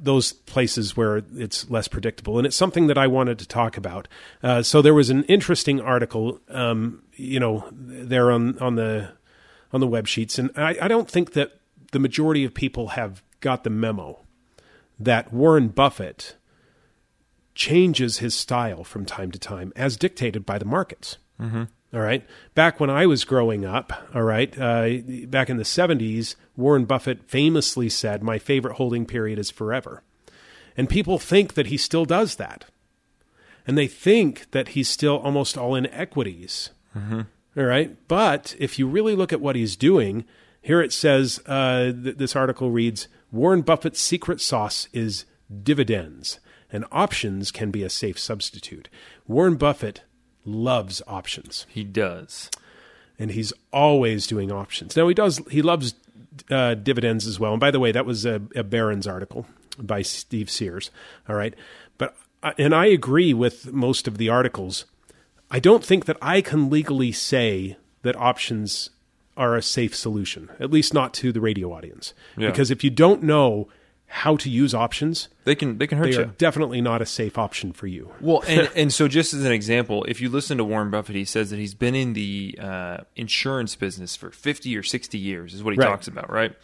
those 0.00 0.32
places 0.32 0.96
where 0.96 1.22
it's 1.36 1.68
less 1.70 1.88
predictable. 1.88 2.38
And 2.38 2.46
it's 2.46 2.56
something 2.56 2.86
that 2.86 2.98
I 2.98 3.06
wanted 3.06 3.38
to 3.40 3.46
talk 3.46 3.76
about. 3.76 4.08
Uh, 4.42 4.62
so 4.62 4.80
there 4.80 4.94
was 4.94 5.10
an 5.10 5.24
interesting 5.24 5.80
article, 5.80 6.40
um, 6.48 7.02
you 7.14 7.40
know, 7.40 7.68
there 7.72 8.30
on, 8.30 8.58
on 8.58 8.76
the 8.76 9.12
on 9.70 9.80
the 9.80 9.86
web 9.86 10.06
sheets, 10.06 10.38
and 10.38 10.50
I, 10.56 10.76
I 10.80 10.88
don't 10.88 11.10
think 11.10 11.32
that 11.34 11.60
the 11.92 11.98
majority 11.98 12.44
of 12.44 12.54
people 12.54 12.88
have 12.88 13.22
got 13.40 13.64
the 13.64 13.70
memo 13.70 14.24
that 14.98 15.32
Warren 15.32 15.68
Buffett 15.68 16.36
changes 17.54 18.18
his 18.18 18.34
style 18.34 18.84
from 18.84 19.04
time 19.04 19.30
to 19.30 19.38
time 19.38 19.72
as 19.76 19.96
dictated 19.96 20.46
by 20.46 20.58
the 20.58 20.64
markets. 20.64 21.18
Mm-hmm. 21.40 21.64
All 21.92 22.00
right. 22.00 22.26
Back 22.54 22.80
when 22.80 22.90
I 22.90 23.06
was 23.06 23.24
growing 23.24 23.64
up, 23.64 23.92
all 24.14 24.22
right, 24.22 24.52
uh, 24.58 24.98
back 25.26 25.48
in 25.48 25.56
the 25.56 25.62
70s, 25.62 26.34
Warren 26.56 26.84
Buffett 26.84 27.24
famously 27.28 27.88
said, 27.88 28.22
My 28.22 28.38
favorite 28.38 28.74
holding 28.74 29.06
period 29.06 29.38
is 29.38 29.50
forever. 29.50 30.02
And 30.76 30.88
people 30.88 31.18
think 31.18 31.54
that 31.54 31.68
he 31.68 31.76
still 31.76 32.04
does 32.04 32.36
that. 32.36 32.66
And 33.66 33.76
they 33.76 33.86
think 33.86 34.50
that 34.50 34.68
he's 34.68 34.88
still 34.88 35.16
almost 35.18 35.56
all 35.56 35.74
in 35.74 35.86
equities. 35.86 36.70
All 37.56 37.64
right. 37.64 37.96
But 38.06 38.54
if 38.58 38.78
you 38.78 38.86
really 38.86 39.16
look 39.16 39.32
at 39.32 39.40
what 39.40 39.56
he's 39.56 39.76
doing, 39.76 40.24
here 40.60 40.80
it 40.80 40.92
says 40.92 41.40
uh, 41.46 41.92
th- 41.92 42.16
this 42.16 42.36
article 42.36 42.70
reads 42.70 43.08
Warren 43.32 43.62
Buffett's 43.62 44.00
secret 44.00 44.40
sauce 44.40 44.88
is 44.92 45.24
dividends, 45.62 46.38
and 46.70 46.84
options 46.92 47.50
can 47.50 47.70
be 47.70 47.82
a 47.82 47.90
safe 47.90 48.18
substitute. 48.18 48.88
Warren 49.26 49.56
Buffett 49.56 50.02
loves 50.48 51.02
options 51.06 51.66
He 51.68 51.84
does. 51.84 52.50
and 53.18 53.30
he's 53.32 53.52
always 53.72 54.26
doing 54.26 54.50
options. 54.50 54.96
Now 54.96 55.06
he 55.08 55.14
does 55.14 55.40
he 55.50 55.62
loves 55.62 55.94
uh, 56.50 56.74
dividends 56.74 57.26
as 57.26 57.38
well. 57.40 57.52
And 57.52 57.60
by 57.60 57.70
the 57.70 57.80
way, 57.80 57.92
that 57.92 58.06
was 58.06 58.24
a, 58.26 58.40
a 58.56 58.62
Barron's 58.62 59.06
article 59.06 59.46
by 59.78 60.02
Steve 60.02 60.50
Sears. 60.50 60.90
All 61.28 61.36
right, 61.36 61.54
but 61.98 62.16
and 62.56 62.74
I 62.74 62.86
agree 62.86 63.34
with 63.34 63.72
most 63.72 64.08
of 64.08 64.18
the 64.18 64.28
articles. 64.28 64.84
I 65.50 65.58
don't 65.60 65.84
think 65.84 66.04
that 66.06 66.16
I 66.22 66.40
can 66.40 66.68
legally 66.70 67.10
say 67.12 67.76
that 68.02 68.16
options 68.16 68.90
are 69.36 69.56
a 69.56 69.62
safe 69.62 69.94
solution, 69.96 70.50
at 70.60 70.70
least 70.70 70.92
not 70.92 71.14
to 71.14 71.32
the 71.32 71.40
radio 71.40 71.72
audience. 71.72 72.12
Yeah. 72.36 72.50
Because 72.50 72.70
if 72.70 72.82
you 72.84 72.90
don't 72.90 73.22
know 73.22 73.68
how 74.10 74.36
to 74.36 74.48
use 74.48 74.74
options, 74.74 75.28
They 75.44 75.54
can 75.54 75.76
they 75.78 75.86
can 75.86 75.98
hurt 75.98 76.04
they 76.06 76.12
you. 76.12 76.20
are 76.22 76.24
definitely 76.38 76.80
not 76.80 77.02
a 77.02 77.06
safe 77.06 77.36
option 77.38 77.72
for 77.72 77.86
you. 77.86 78.10
Well, 78.20 78.42
and, 78.48 78.70
and 78.74 78.92
so 78.92 79.06
just 79.06 79.34
as 79.34 79.44
an 79.44 79.52
example, 79.52 80.04
if 80.04 80.20
you 80.20 80.28
listen 80.30 80.56
to 80.58 80.64
Warren 80.64 80.90
Buffett, 80.90 81.14
he 81.14 81.24
says 81.26 81.50
that 81.50 81.58
he's 81.58 81.74
been 81.74 81.94
in 81.94 82.14
the 82.14 82.58
uh, 82.60 82.96
insurance 83.16 83.76
business 83.76 84.16
for 84.16 84.30
50 84.30 84.76
or 84.76 84.82
60 84.82 85.18
years, 85.18 85.52
is 85.54 85.62
what 85.62 85.74
he 85.74 85.78
Right. 85.78 85.86
talks 85.88 86.08
about, 86.08 86.30
right? 86.32 86.54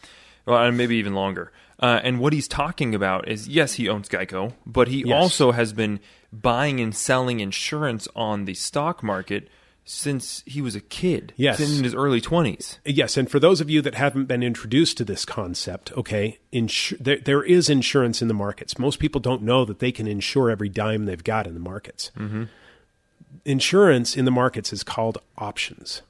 Well, 0.46 0.62
and 0.62 0.76
maybe 0.76 0.96
even 0.96 1.14
longer. 1.14 1.52
Uh, 1.80 2.00
and 2.02 2.18
what 2.18 2.32
he's 2.32 2.48
talking 2.48 2.94
about 2.94 3.28
is 3.28 3.46
yes, 3.48 3.74
he 3.74 3.88
owns 3.88 4.08
Geico, 4.08 4.52
but 4.64 4.88
he 4.88 5.02
Yes. 5.06 5.14
also 5.14 5.52
has 5.52 5.72
been 5.72 6.00
buying 6.32 6.80
and 6.80 6.94
selling 6.94 7.40
insurance 7.40 8.08
on 8.16 8.44
the 8.46 8.54
stock 8.54 9.02
market 9.02 9.48
since 9.84 10.42
he 10.46 10.62
was 10.62 10.74
a 10.74 10.80
kid. 10.80 11.34
Yes. 11.36 11.58
Since 11.58 11.78
in 11.78 11.84
his 11.84 11.94
early 11.94 12.20
20s. 12.20 12.78
Yes, 12.84 13.16
and 13.16 13.30
for 13.30 13.38
those 13.38 13.60
of 13.60 13.68
you 13.68 13.82
that 13.82 13.94
haven't 13.94 14.24
been 14.24 14.42
introduced 14.42 14.96
to 14.98 15.04
this 15.04 15.24
concept, 15.24 15.92
okay, 15.92 16.38
insu- 16.52 16.98
there, 16.98 17.18
there 17.18 17.42
is 17.42 17.68
insurance 17.68 18.22
in 18.22 18.28
the 18.28 18.34
markets. 18.34 18.78
Most 18.78 18.98
people 18.98 19.20
don't 19.20 19.42
know 19.42 19.64
that 19.64 19.80
they 19.80 19.92
can 19.92 20.06
insure 20.06 20.50
every 20.50 20.70
dime 20.70 21.04
they've 21.04 21.22
got 21.22 21.46
in 21.46 21.54
the 21.54 21.60
markets. 21.60 22.10
Mm-hmm. 22.16 22.44
Insurance 23.44 24.16
in 24.16 24.24
the 24.24 24.30
markets 24.30 24.72
is 24.72 24.82
called 24.82 25.18
options. 25.36 26.00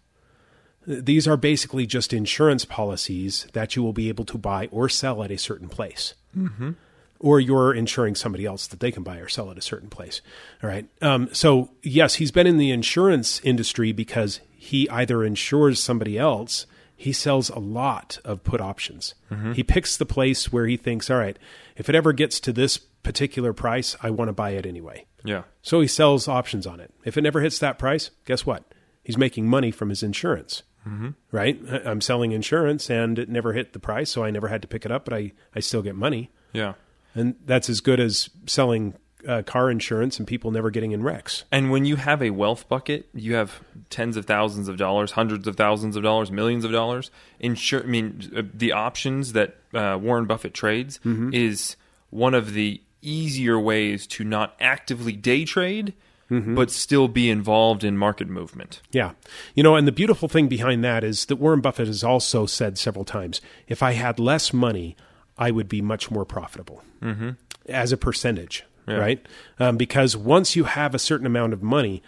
These 0.86 1.26
are 1.26 1.36
basically 1.36 1.86
just 1.86 2.12
insurance 2.12 2.64
policies 2.64 3.48
that 3.54 3.74
you 3.74 3.82
will 3.82 3.94
be 3.94 4.08
able 4.08 4.26
to 4.26 4.38
buy 4.38 4.68
or 4.70 4.88
sell 4.88 5.22
at 5.24 5.30
a 5.30 5.38
certain 5.38 5.68
place. 5.68 6.14
Mm-hmm. 6.36 6.72
Or 7.20 7.40
you're 7.40 7.72
insuring 7.72 8.14
somebody 8.16 8.44
else 8.44 8.66
that 8.66 8.80
they 8.80 8.92
can 8.92 9.02
buy 9.02 9.16
or 9.16 9.28
sell 9.28 9.50
at 9.50 9.56
a 9.56 9.62
certain 9.62 9.88
place. 9.88 10.20
All 10.62 10.68
right. 10.68 10.86
Um, 11.00 11.30
so, 11.32 11.70
yes, 11.82 12.16
he's 12.16 12.30
been 12.30 12.46
in 12.46 12.58
the 12.58 12.70
insurance 12.70 13.40
industry 13.42 13.92
because 13.92 14.40
he 14.54 14.88
either 14.90 15.24
insures 15.24 15.82
somebody 15.82 16.18
else, 16.18 16.66
he 16.96 17.12
sells 17.12 17.50
a 17.50 17.58
lot 17.58 18.18
of 18.24 18.44
put 18.44 18.60
options. 18.60 19.14
He 19.54 19.62
picks 19.62 19.96
the 19.96 20.06
place 20.06 20.52
where 20.52 20.66
he 20.66 20.76
thinks, 20.76 21.10
all 21.10 21.18
right, 21.18 21.38
if 21.76 21.88
it 21.88 21.94
ever 21.94 22.12
gets 22.12 22.40
to 22.40 22.52
this 22.52 22.76
particular 22.78 23.52
price, 23.52 23.96
I 24.02 24.10
want 24.10 24.28
to 24.28 24.32
buy 24.32 24.50
it 24.50 24.64
anyway. 24.64 25.06
Yeah. 25.24 25.42
So 25.62 25.80
he 25.80 25.88
sells 25.88 26.28
options 26.28 26.66
on 26.66 26.80
it. 26.80 26.92
If 27.04 27.16
it 27.16 27.22
never 27.22 27.40
hits 27.40 27.58
that 27.58 27.78
price, 27.78 28.10
guess 28.26 28.44
what? 28.46 28.64
He's 29.02 29.18
making 29.18 29.48
money 29.48 29.70
from 29.70 29.88
his 29.88 30.02
insurance. 30.02 30.62
Mm-hmm. 30.86 31.10
Right? 31.32 31.58
I'm 31.84 32.00
selling 32.00 32.32
insurance 32.32 32.90
and 32.90 33.18
it 33.18 33.28
never 33.28 33.54
hit 33.54 33.72
the 33.72 33.78
price, 33.78 34.10
so 34.10 34.22
I 34.22 34.30
never 34.30 34.48
had 34.48 34.62
to 34.62 34.68
pick 34.68 34.84
it 34.84 34.92
up, 34.92 35.04
but 35.04 35.14
I, 35.14 35.32
I 35.54 35.60
still 35.60 35.82
get 35.82 35.94
money. 35.96 36.30
Yeah. 36.52 36.74
And 37.14 37.36
that's 37.44 37.68
as 37.68 37.80
good 37.80 38.00
as 38.00 38.30
selling 38.46 38.94
uh, 39.26 39.42
car 39.42 39.70
insurance 39.70 40.18
and 40.18 40.26
people 40.26 40.50
never 40.50 40.70
getting 40.70 40.92
in 40.92 41.02
wrecks. 41.02 41.44
And 41.50 41.70
when 41.70 41.84
you 41.84 41.96
have 41.96 42.22
a 42.22 42.30
wealth 42.30 42.68
bucket, 42.68 43.08
you 43.14 43.34
have 43.34 43.62
tens 43.90 44.16
of 44.16 44.26
thousands 44.26 44.68
of 44.68 44.76
dollars, 44.76 45.12
hundreds 45.12 45.46
of 45.46 45.56
thousands 45.56 45.96
of 45.96 46.02
dollars, 46.02 46.30
millions 46.30 46.64
of 46.64 46.72
dollars. 46.72 47.10
Insure, 47.40 47.82
I 47.82 47.86
mean, 47.86 48.30
uh, 48.36 48.42
the 48.52 48.72
options 48.72 49.32
that 49.32 49.56
uh, 49.72 49.98
Warren 50.00 50.26
Buffett 50.26 50.54
trades 50.54 51.00
is 51.04 51.76
one 52.10 52.34
of 52.34 52.52
the 52.52 52.80
easier 53.02 53.58
ways 53.58 54.06
to 54.06 54.24
not 54.24 54.56
actively 54.60 55.12
day 55.12 55.44
trade, 55.44 55.94
but 56.30 56.68
still 56.68 57.06
be 57.06 57.30
involved 57.30 57.84
in 57.84 57.96
market 57.96 58.28
movement. 58.28 58.80
Yeah. 58.90 59.12
You 59.54 59.62
know, 59.62 59.76
and 59.76 59.86
the 59.86 59.92
beautiful 59.92 60.28
thing 60.28 60.48
behind 60.48 60.82
that 60.82 61.04
is 61.04 61.26
that 61.26 61.36
Warren 61.36 61.60
Buffett 61.60 61.86
has 61.86 62.02
also 62.02 62.44
said 62.44 62.76
several 62.76 63.04
times 63.04 63.40
if 63.68 63.84
I 63.84 63.92
had 63.92 64.18
less 64.18 64.52
money, 64.52 64.96
I 65.36 65.50
would 65.50 65.68
be 65.68 65.82
much 65.82 66.10
more 66.10 66.24
profitable 66.24 66.82
mm-hmm. 67.02 67.30
as 67.68 67.92
a 67.92 67.96
percentage, 67.96 68.64
right? 68.86 69.26
Um, 69.58 69.76
because 69.76 70.16
once 70.16 70.56
you 70.56 70.64
have 70.64 70.94
a 70.94 70.98
certain 70.98 71.26
amount 71.26 71.52
of 71.52 71.62
money, 71.62 72.02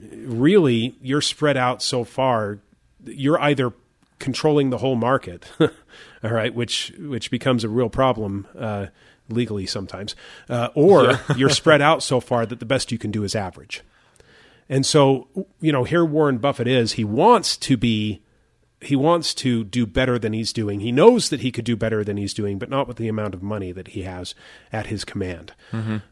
really 0.00 0.96
you're 1.02 1.20
spread 1.20 1.56
out 1.56 1.82
so 1.82 2.04
far, 2.04 2.60
you're 3.04 3.40
either 3.40 3.72
controlling 4.18 4.70
the 4.70 4.78
whole 4.78 4.96
market, 4.96 5.46
all 5.60 6.30
right, 6.30 6.54
which 6.54 6.92
which 6.98 7.30
becomes 7.30 7.64
a 7.64 7.68
real 7.68 7.88
problem 7.88 8.46
uh, 8.58 8.86
legally 9.28 9.66
sometimes, 9.66 10.14
uh, 10.48 10.68
or 10.74 11.20
you're 11.36 11.50
spread 11.50 11.82
out 11.82 12.02
so 12.02 12.20
far 12.20 12.46
that 12.46 12.60
the 12.60 12.66
best 12.66 12.92
you 12.92 12.98
can 12.98 13.10
do 13.10 13.24
is 13.24 13.34
average. 13.34 13.82
And 14.68 14.84
so, 14.84 15.28
you 15.60 15.72
know, 15.72 15.84
here 15.84 16.04
Warren 16.04 16.38
Buffett 16.38 16.68
is. 16.68 16.92
He 16.92 17.04
wants 17.04 17.56
to 17.56 17.76
be, 17.76 18.20
he 18.80 18.94
wants 18.96 19.34
to 19.34 19.64
do 19.64 19.86
better 19.86 20.18
than 20.18 20.32
he's 20.32 20.52
doing. 20.52 20.80
He 20.80 20.92
knows 20.92 21.30
that 21.30 21.40
he 21.40 21.50
could 21.50 21.64
do 21.64 21.76
better 21.76 22.04
than 22.04 22.16
he's 22.16 22.34
doing, 22.34 22.58
but 22.58 22.70
not 22.70 22.86
with 22.86 22.96
the 22.96 23.08
amount 23.08 23.34
of 23.34 23.42
money 23.42 23.72
that 23.72 23.88
he 23.88 24.02
has 24.02 24.34
at 24.72 24.86
his 24.86 25.04
command. 25.04 25.52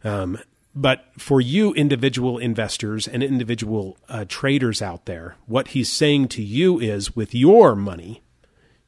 Um, 0.05 0.39
but 0.75 1.07
for 1.17 1.41
you, 1.41 1.73
individual 1.73 2.39
investors 2.39 3.09
and 3.09 3.23
individual 3.23 3.97
uh, 4.09 4.27
traders 4.29 4.83
out 4.83 5.07
there, 5.07 5.37
what 5.47 5.69
he's 5.69 5.91
saying 5.91 6.29
to 6.29 6.43
you 6.43 6.79
is 6.79 7.17
with 7.17 7.35
your 7.35 7.75
money, 7.75 8.23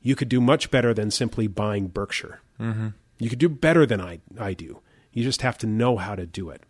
you 0.02 0.14
could 0.14 0.28
do 0.28 0.40
much 0.40 0.70
better 0.70 0.92
than 0.92 1.10
simply 1.10 1.46
buying 1.46 1.86
Berkshire. 1.88 2.40
Mm-hmm. 2.60 2.88
You 3.18 3.30
could 3.30 3.38
do 3.38 3.48
better 3.48 3.86
than 3.86 4.00
I, 4.00 4.20
I 4.38 4.52
do. 4.54 4.80
You 5.12 5.24
just 5.24 5.42
have 5.42 5.56
to 5.58 5.66
know 5.66 5.96
how 5.96 6.14
to 6.14 6.26
do 6.26 6.50
it. 6.50 6.62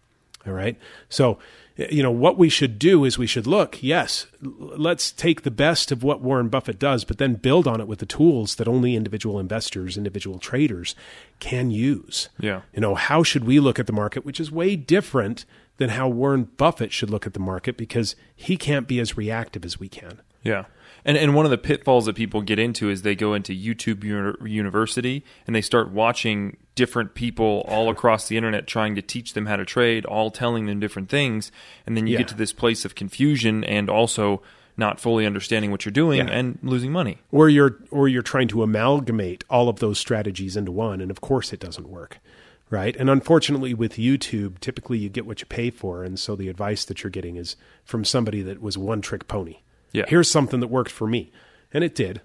All 0.48 0.54
right. 0.54 0.78
So, 1.08 1.38
you 1.76 2.02
know, 2.02 2.10
what 2.10 2.36
we 2.36 2.48
should 2.48 2.78
do 2.78 3.04
is 3.04 3.18
we 3.18 3.28
should 3.28 3.46
look, 3.46 3.80
yes, 3.82 4.26
let's 4.40 5.12
take 5.12 5.42
the 5.42 5.50
best 5.50 5.92
of 5.92 6.02
what 6.02 6.20
Warren 6.20 6.48
Buffett 6.48 6.78
does, 6.78 7.04
but 7.04 7.18
then 7.18 7.34
build 7.34 7.68
on 7.68 7.80
it 7.80 7.86
with 7.86 8.00
the 8.00 8.06
tools 8.06 8.56
that 8.56 8.66
only 8.66 8.96
individual 8.96 9.38
investors, 9.38 9.96
individual 9.96 10.40
traders 10.40 10.96
can 11.38 11.70
use. 11.70 12.30
Yeah. 12.40 12.62
You 12.74 12.80
know, 12.80 12.96
how 12.96 13.22
should 13.22 13.44
we 13.44 13.60
look 13.60 13.78
at 13.78 13.86
the 13.86 13.92
market, 13.92 14.24
which 14.24 14.40
is 14.40 14.50
way 14.50 14.74
different 14.74 15.44
than 15.76 15.90
how 15.90 16.08
Warren 16.08 16.44
Buffett 16.56 16.92
should 16.92 17.10
look 17.10 17.26
at 17.26 17.34
the 17.34 17.40
market 17.40 17.76
because 17.76 18.16
he 18.34 18.56
can't 18.56 18.88
be 18.88 18.98
as 18.98 19.16
reactive 19.16 19.64
as 19.64 19.78
we 19.78 19.88
can. 19.88 20.20
Yeah. 20.48 20.64
And 21.04 21.16
and 21.16 21.34
one 21.34 21.44
of 21.44 21.50
the 21.50 21.58
pitfalls 21.58 22.06
that 22.06 22.16
people 22.16 22.42
get 22.42 22.58
into 22.58 22.90
is 22.90 23.02
they 23.02 23.14
go 23.14 23.32
into 23.34 23.52
YouTube 23.52 24.02
uni- 24.04 24.50
University 24.50 25.24
and 25.46 25.54
they 25.54 25.60
start 25.62 25.90
watching 25.90 26.56
different 26.74 27.14
people 27.14 27.64
all 27.68 27.88
across 27.94 28.28
the 28.28 28.36
internet 28.36 28.66
trying 28.66 28.94
to 28.96 29.02
teach 29.02 29.32
them 29.34 29.46
how 29.46 29.56
to 29.56 29.64
trade, 29.64 30.04
all 30.04 30.30
telling 30.30 30.66
them 30.66 30.80
different 30.80 31.08
things, 31.08 31.50
and 31.86 31.96
then 31.96 32.06
you 32.06 32.12
Yeah. 32.14 32.18
get 32.18 32.28
to 32.28 32.34
this 32.36 32.52
place 32.52 32.84
of 32.84 32.94
confusion 32.94 33.62
and 33.64 33.88
also 33.88 34.42
not 34.76 35.00
fully 35.00 35.24
understanding 35.26 35.70
what 35.70 35.84
you're 35.84 35.92
doing 35.92 36.18
Yeah. 36.28 36.32
and 36.38 36.58
losing 36.62 36.92
money. 36.92 37.18
or 37.32 37.48
you're 37.48 37.78
or 37.90 38.06
you're 38.08 38.22
trying 38.22 38.48
to 38.48 38.62
amalgamate 38.62 39.44
all 39.50 39.68
of 39.68 39.78
those 39.80 39.98
strategies 39.98 40.56
into 40.56 40.70
one 40.72 41.00
and 41.00 41.10
of 41.10 41.20
course 41.20 41.52
it 41.52 41.58
doesn't 41.60 41.88
work 41.88 42.18
right 42.70 42.94
and 42.96 43.08
unfortunately 43.10 43.72
with 43.74 43.94
youtube 43.94 44.58
typically 44.60 44.98
you 44.98 45.08
get 45.08 45.26
what 45.26 45.40
you 45.40 45.46
pay 45.46 45.70
for 45.70 46.04
and 46.04 46.18
so 46.18 46.36
the 46.36 46.48
advice 46.48 46.84
that 46.84 47.02
you're 47.02 47.10
getting 47.10 47.34
is 47.36 47.56
from 47.84 48.04
somebody 48.04 48.40
that 48.42 48.60
was 48.62 48.76
one 48.78 49.00
trick 49.00 49.26
pony 49.26 49.56
Yeah. 49.92 50.04
here's 50.08 50.30
something 50.30 50.60
that 50.60 50.68
worked 50.68 50.90
for 50.90 51.06
me 51.06 51.32
and 51.72 51.82
it 51.82 51.94
did 51.94 52.20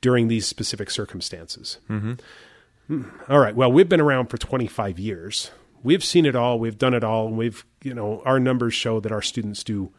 during 0.00 0.28
these 0.28 0.46
specific 0.46 0.90
circumstances 0.90 1.78
mm-hmm. 1.88 3.02
all 3.28 3.38
right 3.38 3.54
well 3.54 3.70
we've 3.70 3.88
been 3.88 4.00
around 4.00 4.26
for 4.26 4.38
25 4.38 4.98
years 4.98 5.50
we've 5.82 6.04
seen 6.04 6.26
it 6.26 6.34
all 6.34 6.58
we've 6.58 6.78
done 6.78 6.94
it 6.94 7.04
all 7.04 7.26
and 7.28 7.36
we've 7.38 7.64
you 7.82 7.94
know 7.94 8.22
our 8.24 8.40
numbers 8.40 8.74
show 8.74 9.00
that 9.00 9.12
our 9.12 9.22
students 9.22 9.62
do 9.62 9.92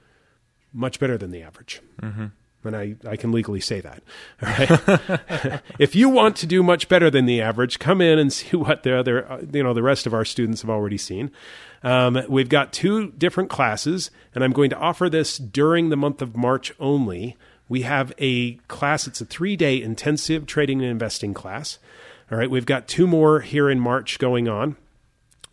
much 0.74 1.00
better 1.00 1.18
than 1.18 1.32
the 1.32 1.42
average. 1.42 1.82
Mm-hmm. 2.02 2.28
And 2.64 2.76
I, 2.76 2.96
I 3.08 3.16
can 3.16 3.32
legally 3.32 3.62
say 3.62 3.82
that. 3.82 5.62
If 5.80 5.96
you 5.96 6.10
want 6.10 6.36
to 6.38 6.46
do 6.46 6.62
much 6.62 6.90
better 6.90 7.10
than 7.10 7.26
the 7.26 7.42
average, 7.42 7.80
come 7.80 8.02
in 8.02 8.20
and 8.20 8.34
see 8.34 8.58
what 8.58 8.84
the 8.84 8.98
other, 8.98 9.32
uh, 9.32 9.42
you 9.52 9.64
know, 9.64 9.74
the 9.74 9.84
rest 9.84 10.06
of 10.06 10.14
our 10.14 10.26
students 10.26 10.62
have 10.62 10.70
already 10.70 10.98
seen. 10.98 11.32
Um, 11.84 12.22
we've 12.28 12.50
got 12.50 12.74
two 12.74 13.12
different 13.12 13.50
classes, 13.50 14.12
and 14.36 14.44
I'm 14.44 14.52
going 14.52 14.70
to 14.72 14.78
offer 14.78 15.10
this 15.10 15.38
during 15.38 15.90
the 15.90 15.96
month 15.96 16.22
of 16.22 16.36
March 16.36 16.74
only. 16.80 17.38
We 17.70 17.84
have 17.84 18.12
a 18.18 18.56
class, 18.68 19.08
it's 19.08 19.22
a 19.22 19.26
three 19.26 19.56
day 19.56 19.82
intensive 19.82 20.46
trading 20.46 20.82
and 20.82 20.92
investing 20.92 21.34
class. 21.34 21.80
All 22.32 22.38
right. 22.38 22.50
We've 22.50 22.66
got 22.66 22.88
two 22.88 23.08
more 23.08 23.40
here 23.40 23.70
in 23.70 23.80
March 23.80 24.20
going 24.20 24.48
on 24.48 24.76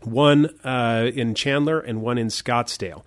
one 0.03 0.47
uh, 0.65 1.11
in 1.15 1.35
Chandler 1.35 1.81
and 1.81 2.03
one 2.03 2.19
in 2.19 2.29
Scottsdale. 2.29 3.03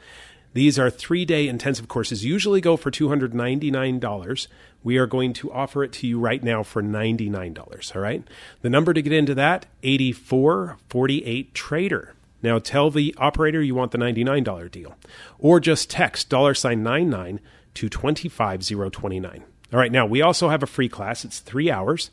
These 0.54 0.80
are 0.80 0.90
three 0.90 1.26
day 1.26 1.48
intensive 1.48 1.88
courses, 1.88 2.26
usually 2.26 2.62
go 2.62 2.76
for 2.76 2.92
$299. 2.92 4.48
We 4.84 4.98
are 4.98 5.08
going 5.08 5.34
to 5.34 5.52
offer 5.52 5.84
it 5.84 5.92
to 5.94 6.08
you 6.08 6.20
right 6.20 6.42
now 6.42 6.64
for 6.64 6.82
$99. 6.82 7.96
All 7.96 8.02
right. 8.02 8.24
The 8.62 8.70
number 8.70 8.94
to 8.94 9.02
get 9.02 9.14
into 9.14 9.36
that 9.36 9.66
8448 9.84 11.54
Trader. 11.54 12.14
Now 12.42 12.58
tell 12.60 12.90
the 12.90 13.14
operator 13.18 13.62
you 13.62 13.76
want 13.76 13.92
the 13.92 13.98
$99 13.98 14.72
deal 14.72 14.96
or 15.38 15.60
just 15.60 15.90
text 15.90 16.30
dollar 16.30 16.54
sign 16.54 16.84
99 16.84 17.40
to 17.76 17.90
25029. 17.90 19.44
All 19.72 19.80
right. 19.80 19.92
Now 19.92 20.06
we 20.06 20.22
also 20.22 20.50
have 20.50 20.64
a 20.64 20.68
free 20.68 20.90
class. 20.90 21.24
It's 21.26 21.40
three 21.40 21.70
hours 21.70 22.10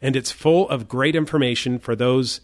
and 0.00 0.16
it's 0.16 0.32
full 0.32 0.68
of 0.68 0.88
great 0.88 1.16
information 1.16 1.78
for 1.78 1.94
those 1.94 2.40